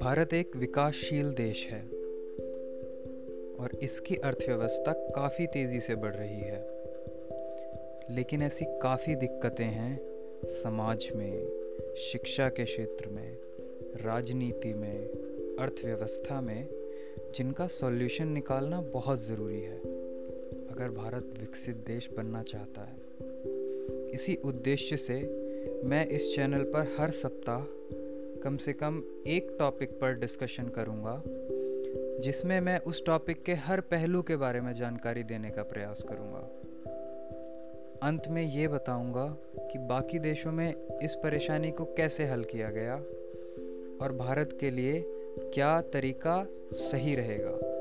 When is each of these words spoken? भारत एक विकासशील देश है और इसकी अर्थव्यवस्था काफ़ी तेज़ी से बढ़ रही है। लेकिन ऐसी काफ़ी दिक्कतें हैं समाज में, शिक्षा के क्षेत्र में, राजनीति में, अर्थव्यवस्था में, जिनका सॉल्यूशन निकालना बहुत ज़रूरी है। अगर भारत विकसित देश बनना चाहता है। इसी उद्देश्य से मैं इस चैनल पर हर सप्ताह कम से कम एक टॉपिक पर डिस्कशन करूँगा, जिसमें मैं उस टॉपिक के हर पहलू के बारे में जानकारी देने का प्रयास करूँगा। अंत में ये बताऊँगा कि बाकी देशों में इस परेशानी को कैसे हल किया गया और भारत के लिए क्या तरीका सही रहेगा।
भारत 0.00 0.34
एक 0.34 0.56
विकासशील 0.56 1.32
देश 1.32 1.66
है 1.66 1.80
और 3.54 3.70
इसकी 3.82 4.16
अर्थव्यवस्था 4.16 4.92
काफ़ी 4.92 5.46
तेज़ी 5.46 5.80
से 5.80 5.94
बढ़ 5.94 6.14
रही 6.14 6.40
है। 6.40 6.66
लेकिन 8.10 8.42
ऐसी 8.42 8.64
काफ़ी 8.64 9.14
दिक्कतें 9.14 9.64
हैं 9.64 10.00
समाज 10.44 11.08
में, 11.14 11.48
शिक्षा 11.98 12.48
के 12.48 12.64
क्षेत्र 12.64 13.08
में, 13.08 13.38
राजनीति 13.96 14.74
में, 14.74 15.08
अर्थव्यवस्था 15.58 16.40
में, 16.40 16.68
जिनका 17.34 17.66
सॉल्यूशन 17.66 18.28
निकालना 18.28 18.80
बहुत 18.80 19.18
ज़रूरी 19.18 19.60
है। 19.60 19.78
अगर 20.66 20.90
भारत 20.90 21.34
विकसित 21.40 21.76
देश 21.76 22.10
बनना 22.16 22.42
चाहता 22.42 22.80
है। 22.80 23.04
इसी 24.10 24.36
उद्देश्य 24.44 24.96
से 24.96 25.44
मैं 25.84 26.06
इस 26.06 26.34
चैनल 26.34 26.62
पर 26.62 26.94
हर 26.98 27.10
सप्ताह 27.10 27.60
कम 28.44 28.56
से 28.56 28.72
कम 28.72 29.02
एक 29.26 29.56
टॉपिक 29.58 29.90
पर 29.90 30.12
डिस्कशन 30.12 30.68
करूँगा, 30.68 31.22
जिसमें 32.22 32.60
मैं 32.60 32.78
उस 32.78 33.04
टॉपिक 33.06 33.42
के 33.42 33.54
हर 33.54 33.80
पहलू 33.80 34.22
के 34.22 34.36
बारे 34.36 34.60
में 34.60 34.74
जानकारी 34.74 35.22
देने 35.22 35.50
का 35.50 35.62
प्रयास 35.62 36.04
करूँगा। 36.08 36.38
अंत 38.02 38.22
में 38.28 38.42
ये 38.42 38.68
बताऊँगा 38.68 39.26
कि 39.72 39.78
बाकी 39.78 40.18
देशों 40.18 40.52
में 40.52 40.74
इस 41.02 41.14
परेशानी 41.14 41.70
को 41.70 41.84
कैसे 41.84 42.24
हल 42.24 42.44
किया 42.44 42.70
गया 42.70 42.94
और 44.04 44.12
भारत 44.12 44.56
के 44.60 44.70
लिए 44.70 45.04
क्या 45.54 45.80
तरीका 45.80 46.46
सही 46.72 47.14
रहेगा। 47.14 47.73